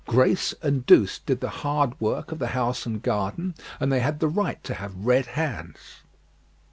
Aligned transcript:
Grace 0.07 0.55
and 0.63 0.83
Douce 0.87 1.19
did 1.19 1.41
the 1.41 1.49
hard 1.61 1.93
work 2.01 2.31
of 2.31 2.39
the 2.39 2.47
house 2.57 2.87
and 2.87 3.03
garden, 3.03 3.53
and 3.79 3.91
they 3.91 3.99
had 3.99 4.19
the 4.19 4.27
right 4.27 4.63
to 4.63 4.73
have 4.73 5.05
red 5.05 5.27
hands. 5.27 5.97